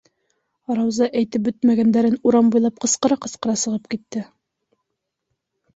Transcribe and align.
Рауза 0.77 1.09
әйтеп 1.21 1.43
бөтмәгәндәрен 1.49 2.17
урам 2.31 2.49
буйлап 2.57 2.83
ҡысҡыра-ҡысҡыра 2.87 3.57
сығып 3.67 3.87
китте. 3.95 4.29